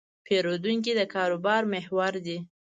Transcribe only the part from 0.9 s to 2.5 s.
د کاروبار محور دی.